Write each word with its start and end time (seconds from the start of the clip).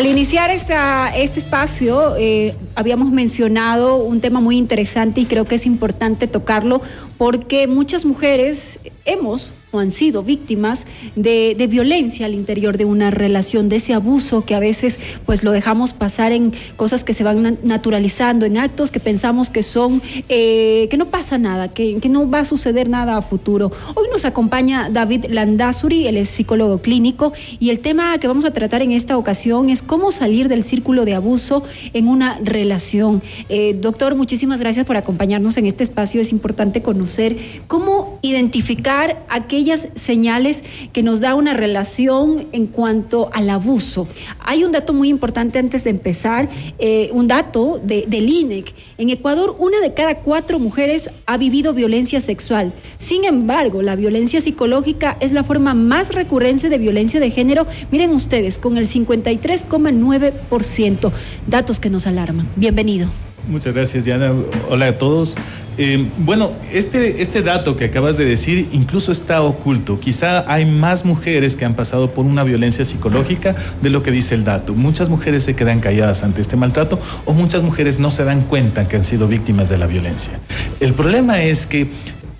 Al 0.00 0.06
iniciar 0.06 0.50
este 0.50 1.38
espacio, 1.38 2.16
eh, 2.16 2.54
habíamos 2.74 3.12
mencionado 3.12 3.96
un 3.96 4.22
tema 4.22 4.40
muy 4.40 4.56
interesante 4.56 5.20
y 5.20 5.26
creo 5.26 5.44
que 5.44 5.56
es 5.56 5.66
importante 5.66 6.26
tocarlo 6.26 6.80
porque 7.18 7.66
muchas 7.66 8.06
mujeres 8.06 8.78
hemos 9.04 9.50
o 9.72 9.78
han 9.78 9.90
sido 9.90 10.22
víctimas 10.22 10.84
de, 11.16 11.54
violencia 11.70 12.26
al 12.26 12.34
interior 12.34 12.76
de 12.76 12.84
una 12.84 13.10
relación, 13.10 13.68
de 13.68 13.76
ese 13.76 13.94
abuso 13.94 14.44
que 14.44 14.54
a 14.54 14.60
veces 14.60 14.98
pues 15.24 15.44
lo 15.44 15.52
dejamos 15.52 15.92
pasar 15.92 16.32
en 16.32 16.52
cosas 16.76 17.04
que 17.04 17.12
se 17.12 17.22
van 17.22 17.58
naturalizando, 17.62 18.44
en 18.46 18.58
actos 18.58 18.90
que 18.90 18.98
pensamos 18.98 19.50
que 19.50 19.62
son, 19.62 20.02
eh, 20.28 20.88
que 20.90 20.96
no 20.96 21.06
pasa 21.06 21.38
nada, 21.38 21.68
que, 21.68 21.98
que, 21.98 22.08
no 22.08 22.28
va 22.28 22.40
a 22.40 22.44
suceder 22.44 22.88
nada 22.88 23.16
a 23.16 23.22
futuro. 23.22 23.70
Hoy 23.94 24.08
nos 24.10 24.24
acompaña 24.24 24.88
David 24.90 25.26
Landazuri, 25.28 26.08
él 26.08 26.16
es 26.16 26.28
psicólogo 26.28 26.78
clínico 26.78 27.32
y 27.60 27.70
el 27.70 27.78
tema 27.78 28.18
que 28.18 28.26
vamos 28.26 28.44
a 28.44 28.52
tratar 28.52 28.82
en 28.82 28.90
esta 28.90 29.16
ocasión 29.16 29.70
es 29.70 29.82
cómo 29.82 30.10
salir 30.10 30.48
del 30.48 30.64
círculo 30.64 31.04
de 31.04 31.14
abuso 31.14 31.62
en 31.92 32.08
una 32.08 32.40
relación. 32.42 33.22
Eh, 33.48 33.76
doctor, 33.80 34.16
muchísimas 34.16 34.58
gracias 34.58 34.86
por 34.86 34.96
acompañarnos 34.96 35.56
en 35.56 35.66
este 35.66 35.84
espacio. 35.84 36.20
Es 36.20 36.32
importante 36.32 36.82
conocer 36.82 37.36
cómo 37.68 38.18
identificar 38.22 39.24
aquellos 39.28 39.59
aquellas 39.60 39.88
señales 39.94 40.64
que 40.94 41.02
nos 41.02 41.20
da 41.20 41.34
una 41.34 41.52
relación 41.52 42.46
en 42.52 42.66
cuanto 42.66 43.28
al 43.34 43.50
abuso. 43.50 44.08
Hay 44.40 44.64
un 44.64 44.72
dato 44.72 44.94
muy 44.94 45.10
importante 45.10 45.58
antes 45.58 45.84
de 45.84 45.90
empezar, 45.90 46.48
eh, 46.78 47.10
un 47.12 47.28
dato 47.28 47.78
de, 47.84 48.06
del 48.08 48.30
INEC. 48.30 48.72
En 48.96 49.10
Ecuador, 49.10 49.54
una 49.58 49.78
de 49.80 49.92
cada 49.92 50.20
cuatro 50.20 50.58
mujeres 50.58 51.10
ha 51.26 51.36
vivido 51.36 51.74
violencia 51.74 52.20
sexual. 52.20 52.72
Sin 52.96 53.26
embargo, 53.26 53.82
la 53.82 53.96
violencia 53.96 54.40
psicológica 54.40 55.18
es 55.20 55.32
la 55.32 55.44
forma 55.44 55.74
más 55.74 56.14
recurrente 56.14 56.70
de 56.70 56.78
violencia 56.78 57.20
de 57.20 57.30
género. 57.30 57.66
Miren 57.90 58.12
ustedes, 58.12 58.58
con 58.58 58.78
el 58.78 58.86
53,9%. 58.86 61.12
Datos 61.46 61.80
que 61.80 61.90
nos 61.90 62.06
alarman. 62.06 62.48
Bienvenido. 62.56 63.10
Muchas 63.46 63.74
gracias, 63.74 64.06
Diana. 64.06 64.32
Hola 64.70 64.86
a 64.86 64.98
todos. 64.98 65.36
Eh, 65.78 66.08
bueno, 66.18 66.52
este, 66.72 67.22
este 67.22 67.42
dato 67.42 67.76
que 67.76 67.86
acabas 67.86 68.16
de 68.16 68.24
decir 68.24 68.68
incluso 68.72 69.12
está 69.12 69.42
oculto. 69.42 69.98
Quizá 69.98 70.44
hay 70.52 70.66
más 70.66 71.04
mujeres 71.04 71.56
que 71.56 71.64
han 71.64 71.74
pasado 71.74 72.10
por 72.10 72.26
una 72.26 72.44
violencia 72.44 72.84
psicológica 72.84 73.54
de 73.80 73.90
lo 73.90 74.02
que 74.02 74.10
dice 74.10 74.34
el 74.34 74.44
dato. 74.44 74.74
Muchas 74.74 75.08
mujeres 75.08 75.44
se 75.44 75.54
quedan 75.54 75.80
calladas 75.80 76.22
ante 76.22 76.40
este 76.40 76.56
maltrato 76.56 76.98
o 77.24 77.32
muchas 77.32 77.62
mujeres 77.62 77.98
no 77.98 78.10
se 78.10 78.24
dan 78.24 78.42
cuenta 78.42 78.88
que 78.88 78.96
han 78.96 79.04
sido 79.04 79.28
víctimas 79.28 79.68
de 79.68 79.78
la 79.78 79.86
violencia. 79.86 80.38
El 80.80 80.92
problema 80.92 81.42
es 81.42 81.66
que 81.66 81.88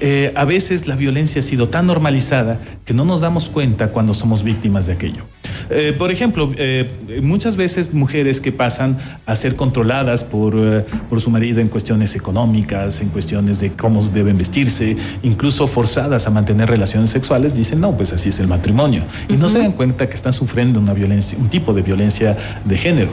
eh, 0.00 0.32
a 0.34 0.44
veces 0.44 0.86
la 0.86 0.96
violencia 0.96 1.40
ha 1.40 1.42
sido 1.42 1.68
tan 1.68 1.86
normalizada 1.86 2.58
que 2.84 2.94
no 2.94 3.04
nos 3.04 3.20
damos 3.20 3.50
cuenta 3.50 3.88
cuando 3.88 4.14
somos 4.14 4.42
víctimas 4.42 4.86
de 4.86 4.94
aquello. 4.94 5.24
Eh, 5.70 5.94
por 5.96 6.10
ejemplo, 6.10 6.52
eh, 6.56 6.90
muchas 7.22 7.56
veces 7.56 7.94
mujeres 7.94 8.40
que 8.40 8.50
pasan 8.50 8.98
a 9.24 9.36
ser 9.36 9.54
controladas 9.54 10.24
por, 10.24 10.54
eh, 10.56 10.84
por 11.08 11.20
su 11.20 11.30
marido 11.30 11.60
en 11.60 11.68
cuestiones 11.68 12.16
económicas, 12.16 13.00
en 13.00 13.08
cuestiones 13.08 13.60
de 13.60 13.72
cómo 13.72 14.02
deben 14.02 14.36
vestirse, 14.36 14.96
incluso 15.22 15.66
forzadas 15.66 16.26
a 16.26 16.30
mantener 16.30 16.68
relaciones 16.68 17.10
sexuales, 17.10 17.54
dicen, 17.54 17.80
no, 17.80 17.96
pues 17.96 18.12
así 18.12 18.30
es 18.30 18.40
el 18.40 18.48
matrimonio. 18.48 19.04
Y 19.28 19.34
no 19.34 19.48
se 19.48 19.58
dan 19.58 19.72
cuenta 19.72 20.08
que 20.08 20.16
están 20.16 20.32
sufriendo 20.32 20.80
una 20.80 20.92
violencia, 20.92 21.38
un 21.38 21.48
tipo 21.48 21.72
de 21.72 21.82
violencia 21.82 22.36
de 22.64 22.76
género. 22.76 23.10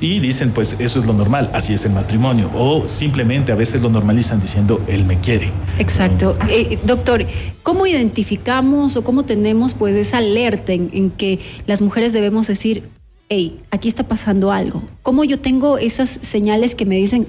Y 0.00 0.20
dicen, 0.20 0.50
pues 0.50 0.76
eso 0.80 0.98
es 0.98 1.06
lo 1.06 1.14
normal, 1.14 1.50
así 1.54 1.72
es 1.72 1.84
el 1.84 1.92
matrimonio. 1.92 2.50
O 2.54 2.86
simplemente 2.88 3.52
a 3.52 3.54
veces 3.54 3.80
lo 3.80 3.88
normalizan 3.88 4.40
diciendo, 4.40 4.82
él 4.86 5.04
me 5.04 5.18
quiere. 5.18 5.50
Exacto. 5.78 6.36
doctor, 6.84 7.24
¿cómo 7.62 7.86
identificamos 7.86 8.96
o 8.96 9.04
cómo 9.04 9.24
tenemos 9.24 9.72
pues 9.72 9.96
esa 9.96 10.18
alerta 10.18 10.72
en 10.72 11.10
que 11.10 11.38
las 11.66 11.80
mujeres 11.80 12.12
debemos 12.12 12.46
decir, 12.46 12.82
hey, 13.28 13.60
aquí 13.70 13.88
está 13.88 14.06
pasando 14.06 14.52
algo. 14.52 14.82
¿Cómo 15.02 15.24
yo 15.24 15.38
tengo 15.38 15.78
esas 15.78 16.18
señales 16.22 16.74
que 16.74 16.86
me 16.86 16.96
dicen, 16.96 17.26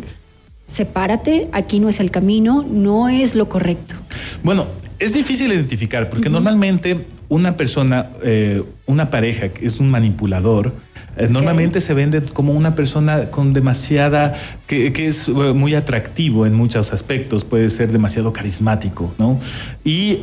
sepárate, 0.68 1.50
aquí 1.52 1.80
no 1.80 1.90
es 1.90 2.00
el 2.00 2.12
camino, 2.12 2.66
no 2.69 3.09
es 3.09 3.35
lo 3.35 3.50
correcto? 3.50 3.96
Bueno, 4.44 4.68
es 5.00 5.14
difícil 5.14 5.52
identificar 5.52 6.09
porque 6.09 6.30
normalmente 6.30 7.06
una 7.28 7.58
persona, 7.58 8.09
eh, 8.24 8.64
una 8.85 9.09
pareja 9.09 9.50
que 9.50 9.66
es 9.66 9.80
un 9.80 9.90
manipulador, 9.90 10.74
eh, 11.18 11.28
normalmente 11.30 11.81
se 11.81 11.94
vende 11.94 12.22
como 12.22 12.53
una 12.53 12.76
persona 12.76 13.31
con 13.31 13.53
demasiada, 13.53 14.34
que, 14.68 14.94
es 15.08 15.28
eh, 15.28 15.31
muy 15.31 15.76
atractivo 15.76 16.46
en 16.46 16.53
muchos 16.53 16.94
aspectos, 16.94 17.44
puede 17.44 17.70
ser 17.70 17.92
demasiado 17.92 18.34
carismático, 18.34 19.14
¿no? 19.18 19.40
Y 19.84 20.20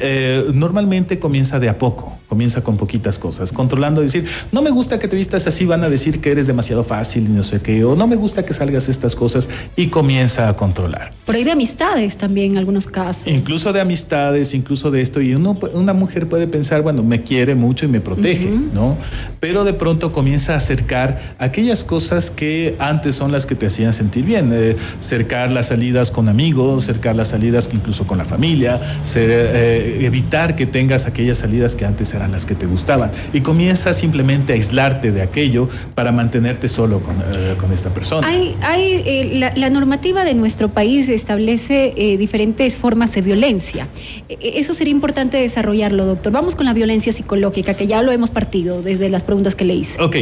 normalmente 0.53 1.19
comienza 1.19 1.61
de 1.61 1.69
a 1.69 1.79
poco 1.79 2.19
comienza 2.33 2.63
con 2.63 2.79
poquitas 2.79 3.19
cosas, 3.19 3.53
controlando, 3.53 4.01
decir, 4.01 4.25
no 4.53 4.63
me 4.63 4.71
gusta 4.71 4.99
que 4.99 5.07
te 5.07 5.17
vistas 5.17 5.47
así, 5.47 5.67
van 5.67 5.85
a 5.85 5.91
decir 5.91 6.19
que 6.23 6.31
eres 6.31 6.47
demasiado 6.47 6.83
fácil 6.83 7.27
y 7.27 7.29
no 7.29 7.43
sé 7.43 7.61
qué, 7.61 7.85
o 7.85 7.95
no 7.95 8.07
me 8.07 8.17
gusta 8.17 8.43
que 8.43 8.55
salgas 8.55 8.89
estas 8.89 9.15
cosas 9.15 9.51
y 9.77 9.89
comienza 9.89 10.49
a 10.49 10.57
controlar. 10.57 11.13
Por 11.27 11.37
de 11.37 11.53
amistades 11.53 12.17
también 12.17 12.53
en 12.53 12.59
algunos 12.59 12.87
casos. 12.87 13.27
Incluso 13.27 13.75
de 13.75 13.83
amistades, 13.83 14.55
incluso 14.55 14.91
de 14.91 15.03
esto, 15.03 15.21
y 15.21 15.35
uno, 15.35 15.59
una 15.75 15.93
mujer 15.93 16.27
puede 16.27 16.47
pensar, 16.47 16.81
bueno, 16.81 17.03
me 17.03 17.21
quiere 17.21 17.55
mucho 17.55 17.85
y 17.85 17.89
me 17.89 18.01
protege, 18.01 18.49
¿no? 18.49 18.97
Pero 19.39 19.65
de 19.65 19.75
pronto 19.75 20.11
comienza 20.11 20.55
a 20.55 20.57
acercar 20.57 21.37
aquellas 21.39 21.85
cosas 21.85 22.31
que 22.31 22.77
antes 22.79 23.15
son 23.15 23.31
las 23.31 23.45
que 23.45 23.55
te 23.55 23.67
hacían 23.67 23.93
sentir 23.93 24.25
bien, 24.25 24.51
eh, 24.55 24.77
cercar 25.01 25.51
las 25.51 25.67
salidas 25.67 26.11
con 26.11 26.31
amigos, 26.31 26.87
cercar 26.87 27.15
las 27.15 27.29
salidas 27.29 27.69
incluso 27.75 28.07
con 28.07 28.17
la 28.17 28.25
familia, 28.25 28.81
eh, 29.17 29.99
evitar 30.01 30.57
que 30.57 30.65
tengas 30.65 31.05
aquellas 31.05 31.37
salidas 31.37 31.77
que 31.77 31.85
antes 31.85 32.15
eran 32.15 32.22
las 32.29 32.47
que 32.47 32.55
te 32.55 32.67
gustaban. 32.67 33.11
Y 33.33 33.41
comienza 33.41 33.95
simplemente 33.95 34.53
a 34.53 34.57
aislarte 34.57 35.13
de 35.13 35.23
aquello 35.23 35.69
para 35.95 36.13
mantenerte 36.13 36.69
solo 36.69 37.01
con, 37.01 37.17
eh, 37.17 37.55
con 37.59 37.73
esta 37.73 37.91
persona. 37.91 38.27
Hay, 38.27 38.57
hay 38.63 39.03
eh, 39.05 39.53
la, 39.57 39.71
normativa 39.71 40.25
de 40.25 40.35
nuestro 40.35 40.69
país 40.69 41.09
establece 41.09 41.95
eh, 41.97 42.17
diferentes 42.17 42.77
formas 42.77 43.15
de 43.15 43.23
violencia. 43.23 43.89
E, 44.29 44.39
e, 44.41 44.59
eso 44.61 44.75
sería 44.75 44.93
importante 44.93 45.39
desarrollarlo, 45.39 46.05
doctor. 46.05 46.33
Vamos 46.33 46.57
con 46.57 46.67
la 46.67 46.75
violencia 46.75 47.13
psicológica, 47.13 47.75
que 47.75 47.87
ya 47.87 48.03
lo 48.03 48.13
hemos 48.13 48.31
partido 48.31 48.83
desde 48.83 49.09
las 49.09 49.23
preguntas 49.23 49.55
que 49.55 49.65
le 49.65 49.75
hice. 49.75 50.01
Ok, 50.01 50.17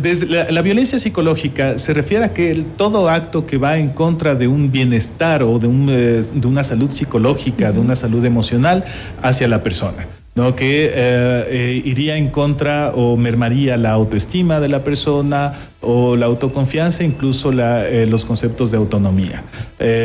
desde 0.00 0.26
la, 0.26 0.62
violencia 0.62 1.00
psicológica 1.00 1.78
se 1.78 1.92
refiere 1.92 2.24
a 2.24 2.32
que 2.32 2.64
todo 2.76 3.08
acto 3.08 3.46
que 3.46 3.58
va 3.58 3.76
en 3.78 3.88
contra 3.88 4.36
de 4.36 4.46
un 4.46 4.70
bienestar 4.70 5.42
o 5.42 5.58
de, 5.58 5.66
un, 5.66 5.86
de 5.86 6.46
una 6.46 6.62
salud 6.62 6.90
psicológica, 6.90 7.72
de 7.72 7.80
una 7.80 7.96
salud 7.96 8.24
emocional 8.24 8.84
hacia 9.20 9.48
la 9.48 9.62
persona. 9.62 10.06
¿No? 10.34 10.54
que 10.56 10.86
eh, 10.86 10.92
eh, 10.94 11.82
iría 11.84 12.16
en 12.16 12.28
contra 12.28 12.92
o 12.94 13.16
mermaría 13.16 13.76
la 13.76 13.92
autoestima 13.92 14.60
de 14.60 14.68
la 14.68 14.82
persona 14.84 15.54
o 15.82 16.16
la 16.16 16.26
autoconfianza, 16.26 17.04
incluso 17.04 17.52
la, 17.52 17.86
eh, 17.86 18.06
los 18.06 18.24
conceptos 18.24 18.70
de 18.70 18.76
autonomía. 18.76 19.44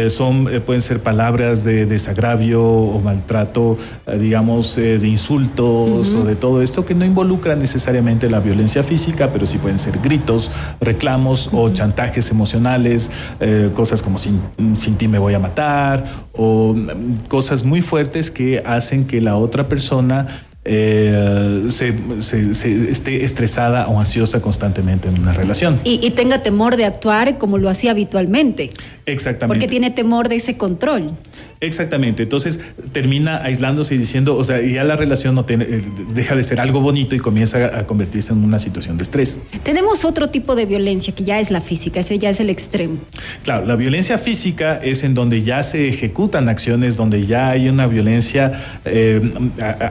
son, 0.10 0.50
pueden 0.66 0.82
ser 0.82 1.02
palabras 1.02 1.64
de 1.64 1.86
desagravio 1.86 2.64
o 2.64 3.00
maltrato, 3.00 3.78
digamos, 4.20 4.76
de 4.76 5.08
insultos 5.08 6.16
o 6.16 6.24
de 6.24 6.36
todo 6.36 6.64
esto 6.64 6.84
que 6.84 6.96
no 6.96 7.06
involucra 7.06 7.56
necesariamente 7.56 8.28
la 8.28 8.40
violencia 8.40 8.82
física, 8.82 9.32
pero 9.32 9.46
sí 9.46 9.60
pueden 9.60 9.78
ser 9.78 10.00
gritos, 10.00 10.50
reclamos 10.82 11.50
o 11.54 11.70
chantajes 11.70 12.32
emocionales, 12.32 13.12
cosas 13.76 14.02
como 14.02 14.18
sin, 14.18 14.42
sin 14.76 14.96
ti 14.96 15.08
me 15.08 15.20
voy 15.20 15.36
a 15.36 15.40
matar 15.40 16.06
o 16.34 16.74
mm, 16.74 17.28
cosas 17.28 17.64
muy 17.64 17.82
fuertes 17.82 18.32
que 18.32 18.62
hacen 18.66 19.06
que 19.06 19.22
la 19.22 19.36
otra 19.36 19.68
persona 19.68 20.46
eh, 20.68 21.68
se, 21.70 21.94
esté 22.92 23.24
estresada 23.24 23.88
o 23.88 24.00
ansiosa 24.00 24.42
constantemente 24.42 25.08
en 25.08 25.20
una 25.20 25.34
relación. 25.34 25.80
Y, 25.84 26.12
tenga 26.12 26.44
temor 26.44 26.76
de 26.76 26.86
actuar 26.86 27.38
como 27.38 27.58
lo 27.58 27.70
hacía 27.70 27.92
habitualmente. 27.92 28.72
Exactamente. 29.06 29.48
Porque 29.48 29.70
tiene 29.70 29.92
temor 29.92 30.30
de 30.30 30.36
ese 30.36 30.58
control. 30.58 31.12
Exactamente, 31.60 32.24
entonces 32.24 32.60
termina 32.92 33.38
aislándose 33.38 33.96
y 33.96 33.98
diciendo, 33.98 34.38
o 34.38 34.44
sea, 34.44 34.62
ya 34.62 34.84
la 34.84 34.96
relación 34.96 35.34
no 35.34 35.44
tiene, 35.44 35.66
eh, 35.66 35.82
deja 36.14 36.36
de 36.36 36.44
ser 36.44 36.60
algo 36.60 36.82
bonito 36.82 37.16
y 37.16 37.20
comienza 37.20 37.80
a 37.80 37.88
convertirse 37.88 38.32
en 38.32 38.44
una 38.44 38.60
situación 38.60 38.98
de 38.98 39.04
estrés. 39.04 39.40
Tenemos 39.64 40.06
otro 40.06 40.30
tipo 40.30 40.56
de 40.56 40.68
violencia 40.68 41.16
que 41.16 41.24
ya 41.24 41.40
es 41.40 41.50
la 41.50 41.62
física, 41.62 42.02
ese 42.02 42.20
ya 42.20 42.30
es 42.30 42.40
el 42.40 42.52
extremo. 42.52 42.98
Claro, 43.44 43.66
la 43.66 43.76
violencia 43.76 44.20
física 44.20 44.80
es 44.84 45.04
en 45.04 45.16
donde 45.16 45.42
ya 45.42 45.64
se 45.64 45.88
ejecutan 45.90 46.48
acciones, 46.48 46.96
donde 46.96 47.26
ya 47.26 47.50
hay 47.50 47.70
una 47.70 47.88
violencia, 47.88 48.80
eh, 48.86 49.20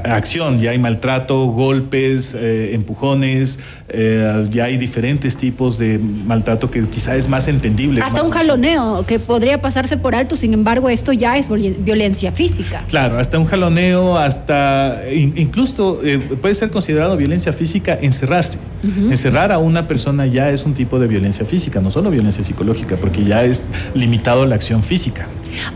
acción, 0.04 0.58
ya 0.58 0.70
hay 0.70 0.78
maltrato, 0.78 1.46
golpes, 1.46 2.36
eh, 2.38 2.74
empujones, 2.74 3.58
ya 4.50 4.64
hay 4.64 4.76
diferentes 4.76 5.36
tipos 5.36 5.78
de 5.78 5.98
maltrato 5.98 6.70
que 6.70 6.84
quizá 6.86 7.16
es 7.16 7.28
más 7.28 7.48
entendible. 7.48 8.02
Hasta 8.02 8.22
un 8.22 8.30
jaloneo 8.30 9.06
que 9.06 9.18
podría 9.18 9.60
pasarse 9.60 9.96
por 9.96 10.14
alto, 10.14 10.36
sin 10.36 10.52
embargo, 10.54 10.88
esto 10.88 11.12
ya 11.12 11.35
ya 11.36 11.40
es 11.40 11.84
violencia 11.84 12.32
física. 12.32 12.84
Claro, 12.88 13.18
hasta 13.18 13.38
un 13.38 13.46
jaloneo, 13.46 14.16
hasta 14.16 15.02
incluso 15.10 16.00
eh, 16.04 16.18
puede 16.18 16.54
ser 16.54 16.70
considerado 16.70 17.16
violencia 17.16 17.52
física 17.52 17.96
encerrarse. 18.00 18.58
Encerrar 19.10 19.50
a 19.50 19.58
una 19.58 19.88
persona 19.88 20.26
ya 20.26 20.50
es 20.50 20.64
un 20.64 20.72
tipo 20.72 21.00
de 21.00 21.08
violencia 21.08 21.44
física, 21.44 21.80
no 21.80 21.90
solo 21.90 22.10
violencia 22.10 22.44
psicológica, 22.44 22.96
porque 22.96 23.24
ya 23.24 23.42
es 23.42 23.68
limitado 23.94 24.46
la 24.46 24.54
acción 24.54 24.84
física. 24.84 25.26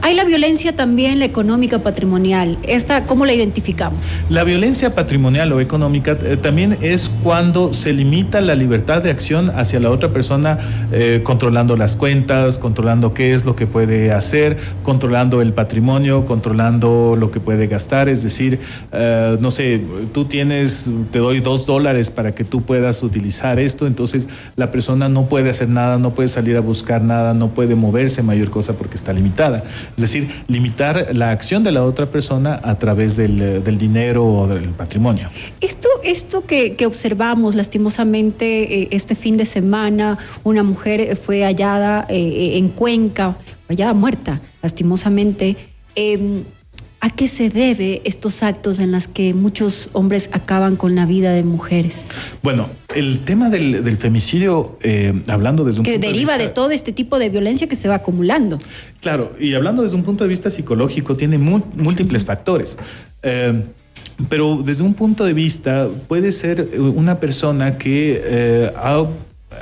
Hay 0.03 0.15
la 0.15 0.25
violencia 0.25 0.75
también, 0.75 1.19
la 1.19 1.25
económica 1.25 1.81
patrimonial. 1.81 2.59
¿Esta 2.62 3.06
cómo 3.06 3.27
la 3.27 3.32
identificamos? 3.32 4.23
La 4.29 4.44
violencia 4.44 4.94
patrimonial 4.94 5.53
o 5.53 5.61
económica 5.61 6.17
eh, 6.23 6.37
también 6.37 6.79
es 6.81 7.11
cuando 7.23 7.73
se 7.73 7.93
limita 7.93 8.41
la 8.41 8.55
libertad 8.55 9.03
de 9.03 9.11
acción 9.11 9.50
hacia 9.50 9.81
la 9.81 9.91
otra 9.91 10.11
persona, 10.11 10.59
eh, 10.93 11.21
controlando 11.25 11.77
las 11.77 11.97
cuentas, 11.97 12.59
controlando 12.59 13.15
qué 13.15 13.35
es 13.35 13.44
lo 13.44 13.56
que 13.56 13.67
puede 13.67 14.12
hacer, 14.12 14.56
controlando 14.82 15.43
el 15.43 15.53
patrimonio, 15.53 16.27
controlando 16.27 17.17
lo 17.19 17.31
que 17.31 17.41
puede 17.41 17.67
gastar. 17.67 18.09
Es 18.09 18.23
decir, 18.23 18.61
eh, 18.93 19.37
no 19.41 19.50
sé, 19.50 19.82
tú 20.12 20.25
tienes, 20.25 20.87
te 21.11 21.19
doy 21.19 21.41
dos 21.41 21.67
dólares 21.67 22.11
para 22.11 22.35
que 22.35 22.44
tú 22.44 22.62
puedas 22.62 23.03
utilizar 23.03 23.59
esto, 23.59 23.87
entonces 23.87 24.29
la 24.56 24.71
persona 24.71 25.09
no 25.09 25.27
puede 25.27 25.50
hacer 25.50 25.69
nada, 25.69 25.99
no 25.99 26.15
puede 26.15 26.29
salir 26.29 26.56
a 26.56 26.61
buscar 26.61 27.03
nada, 27.03 27.35
no 27.35 27.49
puede 27.49 27.75
moverse 27.75 28.23
mayor 28.23 28.50
cosa 28.50 28.75
porque 28.75 28.97
está 28.97 29.12
limitada. 29.12 29.65
Es 29.96 30.02
decir, 30.02 30.28
limitar 30.49 31.08
la 31.14 31.31
acción 31.31 31.64
de 31.64 31.72
la 31.72 31.84
otra 31.84 32.06
persona 32.06 32.61
a 32.62 32.78
través 32.78 33.17
del, 33.17 33.40
eh, 33.40 33.61
dinero 33.78 34.26
o 34.26 34.46
del 34.46 34.70
patrimonio. 34.70 35.28
Esto, 35.61 35.88
esto 36.05 36.44
que, 36.44 36.76
observamos 36.87 37.55
lastimosamente 37.55 38.82
eh, 38.82 38.88
este 38.90 39.14
fin 39.14 39.37
de 39.37 39.46
semana, 39.46 40.19
una 40.44 40.62
mujer 40.62 41.17
fue 41.17 41.44
hallada 41.44 42.06
eh, 42.08 42.56
en 42.56 42.69
Cuenca, 42.69 43.37
hallada 43.69 43.93
muerta, 43.93 44.40
lastimosamente. 44.62 45.56
Em, 45.94 46.43
¿A 47.02 47.08
qué 47.08 47.29
se 47.29 47.49
debe 47.49 48.02
estos 48.05 48.43
actos 48.43 48.79
en 48.79 48.93
los 48.93 49.08
que 49.08 49.32
muchos 49.32 49.88
hombres 49.94 50.29
acaban 50.32 50.76
con 50.76 50.94
la 50.94 51.06
vida 51.06 51.32
de 51.32 51.43
mujeres? 51.43 52.08
Bueno, 52.43 52.69
el 52.94 53.20
tema 53.20 53.49
del, 53.49 53.97
femicidio, 53.97 54.76
eh, 54.82 55.23
hablando 55.29 55.64
desde 55.64 55.81
un 55.81 55.85
que 55.85 55.99
deriva 55.99 56.37
de, 56.37 56.49
todo 56.49 56.70
este 56.73 56.93
tipo 56.93 57.19
de 57.19 57.31
violencia 57.31 57.67
que 57.67 57.76
se 57.76 57.88
va 57.88 57.94
acumulando. 57.97 58.58
Claro, 59.00 59.32
y 59.41 59.55
hablando 59.55 59.82
desde 59.82 59.97
un 59.97 60.02
punto 60.02 60.25
de 60.25 60.29
vista 60.29 60.50
psicológico, 60.50 61.17
tiene 61.17 61.38
múltiples 61.38 62.26
factores. 62.26 62.76
Eh, 63.23 63.62
pero 64.29 64.61
desde 64.62 64.82
un 64.82 64.93
punto 64.93 65.25
de 65.25 65.32
vista, 65.32 65.88
puede 66.06 66.32
ser 66.32 66.69
una 66.79 67.19
persona 67.19 67.79
que 67.79 68.20
eh, 68.23 68.73
ha 68.76 69.06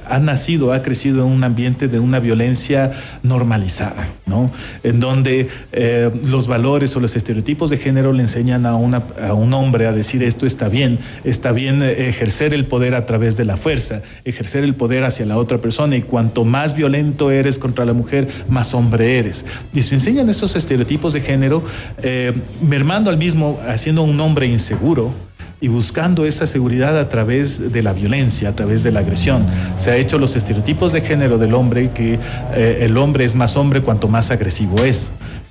ha 0.06 0.19
nacido, 0.19 0.73
ha 0.73 0.82
crecido 0.82 1.25
en 1.25 1.32
un 1.32 1.44
ambiente 1.44 1.88
de 1.88 1.99
una 1.99 2.20
violencia 2.20 2.93
normalizada, 3.23 4.08
¿no? 4.26 4.50
En 4.82 5.00
donde 5.00 5.49
eh, 5.73 6.11
los 6.25 6.46
valores 6.46 6.94
o 6.96 7.00
los 7.00 7.17
estereotipos 7.17 7.70
de 7.70 7.79
género 7.79 8.12
le 8.12 8.23
enseñan 8.23 8.67
a, 8.67 8.76
un 8.76 9.55
hombre 9.55 9.87
a 9.87 9.93
decir 9.93 10.23
esto 10.23 10.46
está 10.46 10.69
bien, 10.69 10.99
está 11.25 11.52
bien 11.52 11.82
ejercer 11.82 12.52
el 12.52 12.67
poder 12.67 12.94
a 12.94 13.06
través 13.06 13.37
de 13.37 13.44
la 13.44 13.56
fuerza, 13.56 14.02
ejercer 14.25 14.64
el 14.64 14.75
poder 14.75 15.05
hacia 15.05 15.25
la 15.25 15.38
otra 15.38 15.58
persona 15.58 15.96
y 15.96 16.02
cuanto 16.02 16.44
más 16.44 16.75
violento 16.75 17.31
eres 17.31 17.58
contra 17.58 17.84
la 17.84 17.93
mujer, 17.93 18.29
más 18.49 18.75
hombre 18.75 19.19
eres. 19.19 19.44
Y 19.73 19.82
se 19.82 19.94
enseñan 19.94 20.29
esos 20.29 20.55
estereotipos 20.55 21.12
de 21.14 21.20
género, 21.20 21.62
eh, 22.02 22.32
mermando 22.61 23.11
al 23.11 23.17
mismo, 23.17 23.58
haciendo 23.67 24.02
un 24.02 24.20
hombre 24.20 24.46
inseguro, 24.46 25.27
y 25.60 25.69
buscando 25.69 26.25
esa 26.25 26.46
seguridad 26.46 26.99
a 26.99 27.08
través 27.08 27.72
de 27.72 27.82
la 27.82 27.93
violencia, 27.93 28.50
a 28.50 28.56
través 28.56 28.82
de 28.82 28.93
la 28.93 29.00
agresión. 29.00 29.46
Se 29.76 29.90
ha 29.90 29.96
hecho 29.96 30.19
los 30.19 30.37
estereotipos 30.37 30.93
de 30.93 31.00
género 31.00 31.38
del 31.38 31.55
hombre 31.55 31.90
que 31.90 32.19
eh, 32.55 32.78
el 32.82 32.96
hombre 32.96 33.25
es 33.25 33.34
más 33.34 33.56
hombre 33.56 33.82
cuanto 33.82 34.08
más 34.08 34.31
agresivo 34.31 34.84
es. 34.84 35.10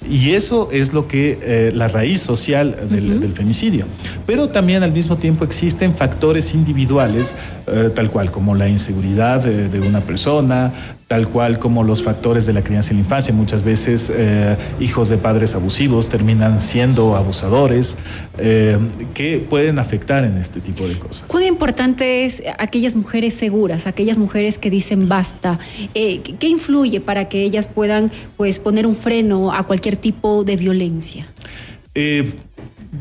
Y 0.09 0.31
eso 0.31 0.69
es 0.71 0.93
lo 0.93 1.07
que 1.07 1.39
eh, 1.41 1.71
la 1.73 1.89
raíz 1.89 2.21
social 2.21 2.87
del, 2.89 3.33
femicidio. 3.33 3.85
Pero 4.25 4.47
también 4.47 4.83
al 4.83 4.93
mismo 4.93 5.17
tiempo 5.17 5.43
existen 5.43 5.93
factores 5.93 6.53
individuales, 6.53 7.35
eh, 7.65 7.89
tal 7.93 8.09
cual 8.09 8.31
como 8.31 8.55
la 8.55 8.69
inseguridad 8.69 9.43
de 9.43 9.79
una 9.81 9.99
persona, 10.01 10.71
tal 11.07 11.29
cual 11.29 11.57
como 11.57 11.83
los 11.83 12.03
factores 12.03 12.45
de 12.45 12.53
la 12.53 12.63
crianza 12.63 12.91
y 12.91 12.97
la 12.97 13.01
infancia. 13.01 13.33
Muchas 13.33 13.63
veces 13.63 14.11
eh, 14.13 14.57
hijos 14.79 15.07
de 15.09 15.17
padres 15.17 15.55
abusivos 15.55 16.09
terminan 16.09 16.59
siendo 16.59 17.15
abusadores 17.15 17.97
eh, 18.37 18.77
que 19.13 19.37
pueden 19.37 19.79
afectar 19.79 20.25
en 20.25 20.37
este 20.37 20.59
tipo 20.59 20.87
de 20.87 20.99
cosas. 20.99 21.27
¿Cuán 21.27 21.43
importante 21.43 22.25
es 22.25 22.43
aquellas 22.59 22.95
mujeres 22.95 23.33
seguras, 23.33 23.87
aquellas 23.87 24.17
mujeres 24.17 24.57
que 24.57 24.69
dicen 24.69 25.07
basta? 25.07 25.59
Eh, 25.93 26.21
¿Qué 26.21 26.47
influye 26.47 26.99
para 26.99 27.29
que 27.29 27.41
ellas 27.41 27.67
puedan 27.67 28.11
pues, 28.35 28.59
poner 28.59 28.85
un 28.85 28.95
freno 28.95 29.53
a 29.53 29.63
cualquier 29.63 29.95
tipo 29.95 30.43
de 30.43 30.55
violencia? 30.55 31.27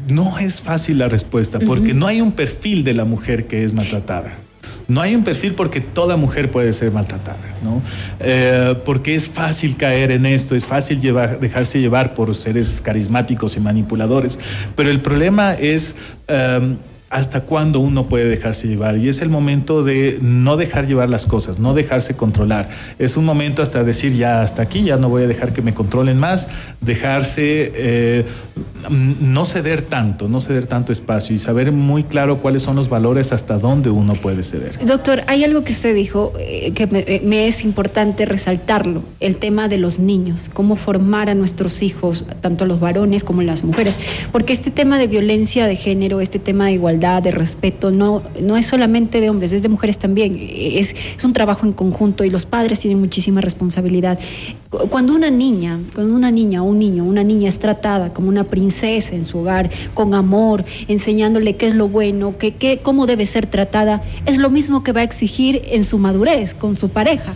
no 0.09 0.39
es 0.39 0.63
fácil 0.63 0.99
la 1.01 1.09
respuesta 1.11 1.59
porque 1.59 1.93
no 1.93 2.07
hay 2.07 2.23
un 2.23 2.33
perfil 2.33 2.83
de 2.83 2.95
la 2.95 3.05
mujer 3.05 3.47
que 3.47 3.63
es 3.63 3.75
maltratada. 3.75 4.39
No 4.89 5.01
hay 5.01 5.15
un 5.15 5.25
perfil 5.25 5.55
porque 5.55 5.81
toda 5.81 6.17
mujer 6.17 6.51
puede 6.51 6.73
ser 6.73 6.93
maltratada, 6.93 7.39
¿no? 7.63 7.83
Eh, 8.21 8.75
porque 8.85 9.15
es 9.15 9.29
fácil 9.29 9.77
caer 9.77 10.13
en 10.13 10.27
esto, 10.27 10.55
es 10.55 10.67
fácil 10.67 11.01
dejarse 11.01 11.81
llevar 11.81 12.15
por 12.15 12.35
seres 12.35 12.81
carismáticos 12.81 13.57
y 13.57 13.61
manipuladores, 13.61 14.39
pero 14.75 14.91
el 14.91 15.01
problema 15.01 15.55
es... 15.55 15.97
Em, 16.29 16.77
hasta 17.17 17.41
cuándo 17.41 17.81
uno 17.81 18.11
puede 18.11 18.29
dejarse 18.29 18.69
llevar. 18.69 18.99
Y 18.99 19.09
es 19.09 19.23
el 19.23 19.31
momento 19.31 19.83
de 19.83 20.19
no 20.21 20.59
dejar 20.59 20.87
llevar 20.87 21.09
las 21.09 21.25
cosas, 21.25 21.59
no 21.59 21.73
dejarse 21.73 22.15
controlar. 22.15 22.69
Es 22.99 23.17
un 23.17 23.25
momento 23.25 23.63
hasta 23.63 23.85
decir, 23.85 24.15
ya 24.15 24.43
hasta 24.43 24.61
aquí, 24.61 24.83
ya 24.83 24.99
no 24.99 25.09
voy 25.09 25.23
a 25.23 25.27
dejar 25.27 25.55
que 25.55 25.63
me 25.63 25.73
controlen 25.73 26.19
más, 26.19 26.51
dejarse, 26.83 27.73
eh, 27.75 28.27
no 28.91 29.47
ceder 29.47 29.81
tanto, 29.81 30.29
no 30.29 30.43
ceder 30.43 30.67
tanto 30.67 30.93
espacio 30.93 31.35
y 31.35 31.39
saber 31.39 31.73
muy 31.73 32.05
claro 32.05 32.37
cuáles 32.37 32.61
son 32.61 32.77
los 32.77 32.91
valores 32.91 33.33
hasta 33.33 33.57
dónde 33.57 33.89
uno 33.89 34.13
puede 34.13 34.43
ceder. 34.43 34.85
Doctor, 34.85 35.23
hay 35.27 35.43
algo 35.43 35.65
que 35.65 35.73
usted 35.73 35.95
dijo 35.95 36.35
eh, 36.39 36.73
que 36.75 36.87
me, 36.87 36.99
eh, 36.99 37.23
me, 37.25 37.49
es 37.49 37.65
importante 37.65 38.27
resaltarlo, 38.27 39.03
el 39.21 39.37
tema 39.37 39.69
de 39.69 39.79
los 39.79 39.99
niños, 39.99 40.51
cómo 40.53 40.77
formar 40.77 41.31
a 41.31 41.35
nuestros 41.35 41.83
hijos, 41.83 42.27
tanto 42.43 42.65
a 42.65 42.67
los 42.67 42.79
varones 42.79 43.25
como 43.25 43.41
a 43.41 43.45
las 43.45 43.65
mujeres, 43.65 43.97
porque 44.33 44.53
este 44.53 44.71
tema 44.71 44.99
de 44.99 45.07
violencia 45.07 45.67
de 45.67 45.77
género, 45.77 46.21
este 46.21 46.39
tema 46.39 46.67
de 46.67 46.73
igualdad, 46.73 47.06
de 47.07 47.31
respeto, 47.31 47.91
no, 47.91 48.23
no 48.41 48.57
es 48.57 48.67
solamente 48.67 49.21
de 49.21 49.31
hombres, 49.31 49.53
es 49.53 49.63
de 49.63 49.69
mujeres 49.69 49.99
también. 49.99 50.37
Es, 50.41 50.95
es 51.17 51.25
un 51.25 51.33
trabajo 51.33 51.65
en 51.67 51.73
conjunto 51.73 52.25
y 52.25 52.31
los 52.31 52.47
padres 52.47 52.81
tienen 52.81 52.99
muchísima 53.01 53.41
responsabilidad. 53.41 54.19
Cuando 54.91 55.15
una 55.15 55.31
niña, 55.31 55.79
cuando 55.95 56.15
una 56.15 56.31
niña 56.31 56.63
o 56.63 56.67
un 56.67 56.79
niño, 56.79 57.05
una 57.05 57.23
niña 57.23 57.49
es 57.49 57.59
tratada 57.59 58.13
como 58.13 58.29
una 58.29 58.45
princesa 58.45 59.15
en 59.15 59.25
su 59.25 59.39
hogar, 59.39 59.71
con 59.95 60.15
amor, 60.15 60.65
enseñándole 60.89 61.57
qué 61.57 61.69
es 61.69 61.75
lo 61.75 61.89
bueno, 61.89 62.37
qué, 62.39 62.55
qué, 62.55 62.81
cómo 62.83 63.07
debe 63.07 63.25
ser 63.27 63.47
tratada, 63.47 64.03
es 64.27 64.39
lo 64.39 64.51
mismo 64.51 64.83
que 64.83 64.93
va 64.93 65.01
a 65.01 65.05
exigir 65.05 65.63
en 65.71 65.85
su 65.85 65.99
madurez 65.99 66.55
con 66.55 66.77
su 66.77 66.89
pareja. 66.89 67.35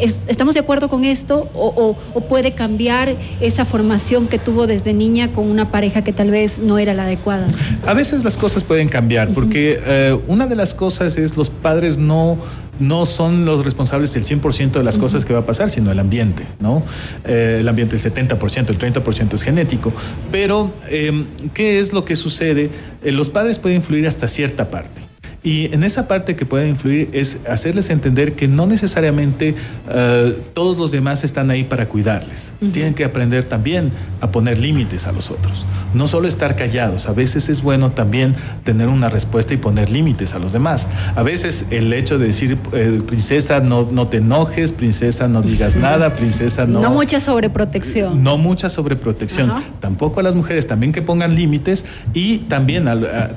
¿Estamos 0.00 0.54
de 0.54 0.60
acuerdo 0.60 0.88
con 0.88 1.04
esto? 1.04 1.48
O, 1.54 1.96
puede 2.28 2.52
cambiar 2.52 3.16
esa 3.40 3.64
formación 3.64 4.28
que 4.28 4.38
tuvo 4.38 4.66
desde 4.66 4.92
niña 4.92 5.32
con 5.32 5.50
una 5.50 5.70
pareja 5.70 6.02
que 6.02 6.12
tal 6.12 6.30
vez 6.30 6.58
no 6.58 6.78
era 6.78 6.94
la 6.94 7.04
adecuada? 7.04 7.46
A 7.86 7.94
veces 7.94 8.24
las 8.24 8.36
cosas 8.36 8.64
pueden 8.64 8.88
cambiar, 8.88 9.28
porque 9.30 9.80
eh, 9.84 10.18
una 10.26 10.46
de 10.46 10.56
las 10.56 10.74
cosas 10.74 11.16
es 11.16 11.36
los 11.36 11.50
padres 11.50 11.98
no 11.98 12.38
no 12.78 13.06
son 13.06 13.44
los 13.44 13.64
responsables 13.64 14.12
del 14.14 14.24
100% 14.24 14.72
de 14.72 14.82
las 14.82 14.98
cosas 14.98 15.24
que 15.24 15.32
va 15.32 15.40
a 15.40 15.46
pasar, 15.46 15.70
sino 15.70 15.90
el 15.90 15.98
ambiente, 15.98 16.46
¿no? 16.60 16.82
Eh, 17.24 17.58
el 17.60 17.68
ambiente 17.68 17.96
el 17.96 18.02
70%, 18.02 18.70
el 18.70 18.78
30% 18.78 19.34
es 19.34 19.42
genético. 19.42 19.92
Pero, 20.30 20.70
em, 20.88 21.26
¿qué 21.54 21.80
es 21.80 21.92
lo 21.92 22.04
que 22.04 22.16
sucede? 22.16 22.70
Eh, 23.02 23.12
los 23.12 23.30
padres 23.30 23.58
pueden 23.58 23.78
influir 23.78 24.06
hasta 24.06 24.28
cierta 24.28 24.70
parte. 24.70 25.07
Y 25.42 25.72
en 25.72 25.84
esa 25.84 26.08
parte 26.08 26.34
que 26.34 26.44
puede 26.44 26.68
influir 26.68 27.08
es 27.12 27.38
hacerles 27.48 27.90
entender 27.90 28.32
que 28.32 28.48
no 28.48 28.66
necesariamente 28.66 29.54
eh, 29.88 30.36
todos 30.52 30.76
los 30.76 30.90
demás 30.90 31.22
están 31.22 31.50
ahí 31.50 31.62
para 31.62 31.88
cuidarles. 31.88 32.52
Tienen 32.72 32.94
que 32.94 33.04
aprender 33.04 33.44
también 33.44 33.92
a 34.20 34.32
poner 34.32 34.58
límites 34.58 35.06
a 35.06 35.12
los 35.12 35.30
otros. 35.30 35.64
No 35.94 36.08
solo 36.08 36.26
estar 36.26 36.56
callados, 36.56 37.06
a 37.06 37.12
veces 37.12 37.48
es 37.48 37.62
bueno 37.62 37.92
también 37.92 38.34
tener 38.64 38.88
una 38.88 39.08
respuesta 39.10 39.54
y 39.54 39.58
poner 39.58 39.90
límites 39.90 40.34
a 40.34 40.40
los 40.40 40.52
demás. 40.52 40.88
A 41.14 41.22
veces 41.22 41.66
el 41.70 41.92
hecho 41.92 42.18
de 42.18 42.26
decir, 42.26 42.58
eh, 42.72 43.00
princesa, 43.06 43.60
no, 43.60 43.88
no 43.90 44.08
te 44.08 44.16
enojes, 44.16 44.72
princesa, 44.72 45.28
no 45.28 45.42
digas 45.42 45.76
nada, 45.76 46.14
princesa, 46.14 46.66
no... 46.66 46.80
No 46.80 46.90
mucha 46.90 47.20
sobreprotección. 47.20 48.24
No 48.24 48.38
mucha 48.38 48.68
sobreprotección. 48.68 49.52
Tampoco 49.78 50.18
a 50.18 50.22
las 50.24 50.34
mujeres, 50.34 50.66
también 50.66 50.92
que 50.92 51.00
pongan 51.00 51.36
límites 51.36 51.84
y 52.12 52.38
también 52.38 52.86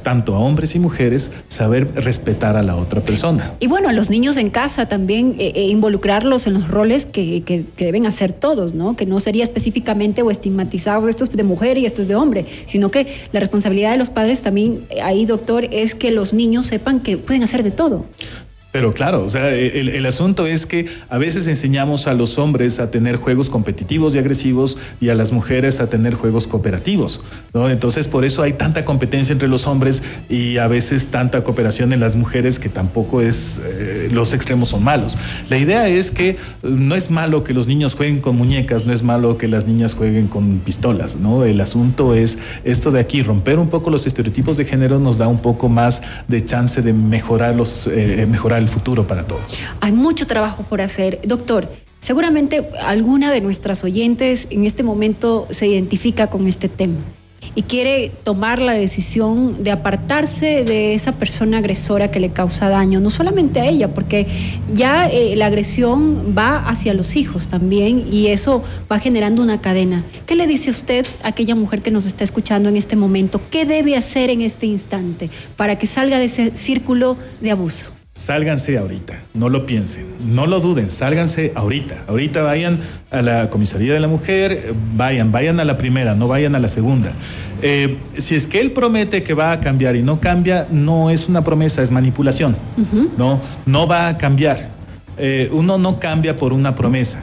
tanto 0.01 0.35
a 0.35 0.39
hombres 0.39 0.73
y 0.75 0.79
mujeres 0.79 1.29
saber 1.47 1.90
respetar 1.95 2.57
a 2.57 2.63
la 2.63 2.75
otra 2.75 3.01
persona. 3.01 3.53
Y 3.59 3.67
bueno, 3.67 3.89
a 3.89 3.93
los 3.93 4.09
niños 4.09 4.37
en 4.37 4.49
casa 4.49 4.87
también 4.87 5.35
eh, 5.37 5.53
eh, 5.55 5.67
involucrarlos 5.67 6.47
en 6.47 6.53
los 6.53 6.67
roles 6.67 7.05
que, 7.05 7.43
que, 7.43 7.65
deben 7.77 8.05
hacer 8.05 8.31
todos, 8.33 8.73
¿no? 8.73 8.95
Que 8.95 9.05
no 9.05 9.19
sería 9.19 9.43
específicamente 9.43 10.21
o 10.21 10.31
estigmatizado 10.31 11.07
esto 11.07 11.23
es 11.23 11.31
de 11.31 11.43
mujer 11.43 11.77
y 11.77 11.85
esto 11.85 12.01
es 12.01 12.07
de 12.07 12.15
hombre, 12.15 12.45
sino 12.65 12.91
que 12.91 13.07
la 13.31 13.39
responsabilidad 13.39 13.91
de 13.91 13.97
los 13.97 14.09
padres 14.09 14.41
también 14.41 14.85
eh, 14.89 15.01
ahí, 15.01 15.25
doctor, 15.25 15.67
es 15.71 15.95
que 15.95 16.11
los 16.11 16.33
niños 16.33 16.67
sepan 16.67 16.99
que 17.01 17.17
pueden 17.17 17.43
hacer 17.43 17.63
de 17.63 17.71
todo. 17.71 18.05
Pero 18.71 18.93
claro, 18.93 19.25
o 19.25 19.29
sea, 19.29 19.53
el, 19.53 20.05
asunto 20.05 20.47
es 20.47 20.65
que 20.65 20.85
a 21.09 21.17
veces 21.17 21.47
enseñamos 21.47 22.07
a 22.07 22.13
los 22.13 22.37
hombres 22.37 22.79
a 22.79 22.89
tener 22.89 23.17
juegos 23.17 23.49
competitivos 23.49 24.15
y 24.15 24.17
agresivos 24.17 24.77
y 25.01 25.09
a 25.09 25.15
las 25.15 25.33
mujeres 25.33 25.81
a 25.81 25.89
tener 25.89 26.13
juegos 26.13 26.47
cooperativos, 26.47 27.19
¿no? 27.53 27.69
Entonces, 27.69 28.07
por 28.07 28.23
eso 28.23 28.43
hay 28.43 28.53
tanta 28.53 28.85
competencia 28.85 29.33
entre 29.33 29.49
los 29.49 29.67
hombres 29.67 30.01
y 30.29 30.57
a 30.57 30.67
veces 30.67 31.09
tanta 31.09 31.43
cooperación 31.43 31.91
en 31.91 31.99
las 31.99 32.15
mujeres 32.15 32.59
que 32.59 32.69
tampoco 32.69 33.21
es, 33.21 33.59
eh, 33.63 34.09
los 34.11 34.31
extremos 34.31 34.69
son 34.69 34.83
malos. 34.83 35.17
La 35.49 35.57
idea 35.57 35.89
es 35.89 36.11
que 36.11 36.37
no 36.63 36.95
es 36.95 37.11
malo 37.11 37.43
que 37.43 37.53
los 37.53 37.67
niños 37.67 37.95
jueguen 37.95 38.21
con 38.21 38.37
muñecas, 38.37 38.85
no 38.85 38.93
es 38.93 39.03
malo 39.03 39.37
que 39.37 39.49
las 39.49 39.67
niñas 39.67 39.95
jueguen 39.95 40.27
con 40.27 40.59
pistolas, 40.59 41.17
¿no? 41.17 41.43
El 41.43 41.59
asunto 41.59 42.15
es 42.15 42.39
esto 42.63 42.91
de 42.91 43.01
aquí, 43.01 43.21
romper 43.21 43.59
un 43.59 43.69
poco 43.69 43.89
los 43.89 44.07
estereotipos 44.07 44.55
de 44.55 44.63
género 44.63 44.97
nos 44.97 45.17
da 45.17 45.27
un 45.27 45.39
poco 45.39 45.67
más 45.67 46.01
de 46.29 46.45
chance 46.45 46.81
de 46.81 46.93
mejorar 46.93 47.53
los, 47.55 47.87
eh, 47.87 48.25
mejorar 48.29 48.60
el 48.61 48.67
futuro 48.67 49.05
para 49.05 49.27
todos. 49.27 49.43
Hay 49.81 49.91
mucho 49.91 50.27
trabajo 50.27 50.63
por 50.63 50.81
hacer. 50.81 51.19
Doctor, 51.23 51.69
seguramente 51.99 52.69
alguna 52.85 53.31
de 53.31 53.41
nuestras 53.41 53.83
oyentes 53.83 54.47
en 54.49 54.65
este 54.65 54.83
momento 54.83 55.47
se 55.49 55.67
identifica 55.67 56.27
con 56.27 56.47
este 56.47 56.69
tema 56.69 56.99
y 57.55 57.63
quiere 57.63 58.11
tomar 58.23 58.61
la 58.61 58.73
decisión 58.73 59.63
de 59.63 59.71
apartarse 59.71 60.63
de 60.63 60.93
esa 60.93 61.13
persona 61.13 61.57
agresora 61.57 62.09
que 62.09 62.19
le 62.19 62.31
causa 62.31 62.69
daño, 62.69 62.99
no 62.99 63.09
solamente 63.09 63.59
a 63.59 63.65
ella, 63.65 63.89
porque 63.89 64.27
ya 64.73 65.07
eh, 65.07 65.35
la 65.35 65.47
agresión 65.47 66.33
va 66.37 66.57
hacia 66.67 66.93
los 66.93 67.15
hijos 67.15 67.47
también 67.47 68.05
y 68.11 68.27
eso 68.27 68.63
va 68.91 68.99
generando 68.99 69.41
una 69.41 69.59
cadena. 69.59 70.03
¿Qué 70.25 70.35
le 70.35 70.47
dice 70.47 70.69
usted 70.69 71.05
a 71.23 71.29
aquella 71.29 71.55
mujer 71.55 71.81
que 71.81 71.91
nos 71.91 72.05
está 72.05 72.23
escuchando 72.23 72.69
en 72.69 72.77
este 72.77 72.95
momento? 72.95 73.41
¿Qué 73.51 73.65
debe 73.65 73.97
hacer 73.97 74.29
en 74.29 74.41
este 74.41 74.65
instante 74.65 75.29
para 75.57 75.77
que 75.77 75.87
salga 75.87 76.19
de 76.19 76.25
ese 76.25 76.55
círculo 76.55 77.17
de 77.41 77.51
abuso? 77.51 78.00
Sálganse 78.13 78.77
ahorita, 78.77 79.21
no 79.33 79.47
lo 79.47 79.65
piensen, 79.65 80.05
no 80.25 80.45
lo 80.45 80.59
duden, 80.59 80.91
sálganse 80.91 81.53
ahorita. 81.55 82.03
Ahorita 82.09 82.43
vayan 82.43 82.79
a 83.09 83.21
la 83.21 83.49
comisaría 83.49 83.93
de 83.93 84.01
la 84.01 84.09
mujer, 84.09 84.73
vayan, 84.97 85.31
vayan 85.31 85.61
a 85.61 85.63
la 85.63 85.77
primera, 85.77 86.13
no 86.13 86.27
vayan 86.27 86.53
a 86.53 86.59
la 86.59 86.67
segunda. 86.67 87.13
Eh, 87.61 87.97
si 88.17 88.35
es 88.35 88.47
que 88.47 88.59
él 88.59 88.71
promete 88.71 89.23
que 89.23 89.33
va 89.33 89.53
a 89.53 89.61
cambiar 89.61 89.95
y 89.95 90.03
no 90.03 90.19
cambia, 90.19 90.67
no 90.69 91.09
es 91.09 91.29
una 91.29 91.45
promesa, 91.45 91.81
es 91.81 91.89
manipulación. 91.89 92.57
No, 93.17 93.39
no 93.65 93.87
va 93.87 94.09
a 94.09 94.17
cambiar. 94.17 94.67
Eh, 95.17 95.49
uno 95.53 95.77
no 95.77 95.97
cambia 95.97 96.35
por 96.35 96.51
una 96.51 96.75
promesa. 96.75 97.21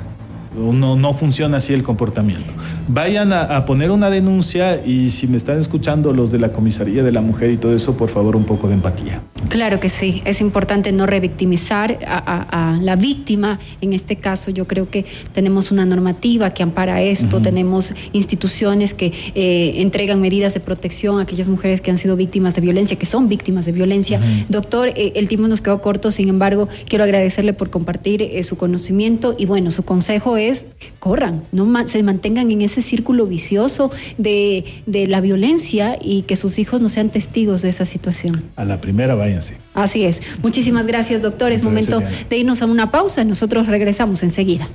Uno 0.56 0.96
no 0.96 1.12
funciona 1.14 1.58
así 1.58 1.72
el 1.74 1.82
comportamiento 1.82 2.52
vayan 2.88 3.32
a, 3.32 3.64
poner 3.66 3.90
una 3.90 4.10
denuncia 4.10 4.84
y 4.84 5.10
si 5.10 5.26
me 5.26 5.36
están 5.36 5.58
escuchando 5.58 6.12
los 6.12 6.30
de 6.30 6.38
la 6.38 6.52
comisaría 6.52 7.02
de 7.02 7.12
la 7.12 7.20
mujer 7.20 7.50
y 7.50 7.56
todo 7.58 7.76
eso, 7.76 7.96
por 7.96 8.08
favor, 8.08 8.34
un 8.34 8.44
poco 8.44 8.66
de 8.68 8.74
empatía. 8.74 9.20
Claro 9.48 9.78
que 9.78 9.88
sí, 9.88 10.22
es 10.24 10.40
importante 10.40 10.90
no 10.92 11.06
revictimizar 11.06 11.98
a, 12.06 12.78
la 12.80 12.96
víctima. 12.96 13.58
En 13.80 13.92
este 13.92 14.16
caso, 14.16 14.50
yo 14.50 14.66
creo 14.66 14.88
que 14.88 15.04
tenemos 15.32 15.70
una 15.70 15.84
normativa 15.84 16.50
que 16.50 16.62
ampara 16.62 17.02
esto, 17.02 17.40
tenemos 17.40 17.92
instituciones 18.12 18.94
que 18.94 19.12
eh, 19.34 19.74
entregan 19.76 20.20
medidas 20.20 20.54
de 20.54 20.60
protección 20.60 21.18
a 21.18 21.22
aquellas 21.22 21.48
mujeres 21.48 21.80
que 21.80 21.90
han 21.90 21.98
sido 21.98 22.16
víctimas 22.16 22.54
de 22.54 22.62
violencia, 22.62 22.96
que 22.96 23.06
son 23.06 23.28
víctimas 23.28 23.66
de 23.66 23.72
violencia. 23.72 24.20
Doctor, 24.48 24.88
eh, 24.88 25.12
el 25.16 25.28
tiempo 25.28 25.46
nos 25.48 25.60
quedó 25.60 25.80
corto, 25.82 26.10
sin 26.10 26.28
embargo, 26.28 26.68
quiero 26.88 27.04
agradecerle 27.04 27.52
por 27.52 27.70
compartir 27.70 28.22
eh, 28.22 28.42
su 28.42 28.56
conocimiento 28.56 29.34
y 29.38 29.46
bueno, 29.46 29.70
su 29.70 29.84
consejo 29.84 30.36
es 30.38 30.66
corran, 30.98 31.44
no 31.52 31.86
se 31.86 32.02
mantengan 32.02 32.50
en 32.50 32.62
ese 32.62 32.82
círculo 32.82 33.26
vicioso 33.26 33.90
de, 34.16 34.64
de 34.86 35.06
la 35.06 35.20
violencia 35.20 35.98
y 36.00 36.22
que 36.22 36.36
sus 36.36 36.58
hijos 36.58 36.80
no 36.80 36.88
sean 36.88 37.10
testigos 37.10 37.62
de 37.62 37.68
esa 37.68 37.84
situación. 37.84 38.44
A 38.56 38.64
la 38.64 38.80
primera 38.80 39.14
váyanse. 39.14 39.56
Así 39.74 40.04
es. 40.04 40.22
Muchísimas 40.42 40.86
gracias, 40.86 41.22
doctor. 41.22 41.52
Es 41.52 41.62
momento 41.62 42.02
de 42.30 42.36
irnos 42.38 42.62
a 42.62 42.66
una 42.66 42.90
pausa. 42.90 43.24
Nosotros 43.24 43.66
regresamos 43.66 44.22
enseguida. 44.22 44.68